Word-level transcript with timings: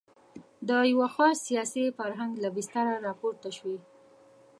د 0.67 0.69
یوه 0.91 1.07
خاص 1.15 1.37
سیاسي 1.47 1.85
فرهنګ 1.97 2.31
له 2.43 2.49
بستره 2.55 2.93
راپورته 3.07 3.49
شوې. 3.57 3.79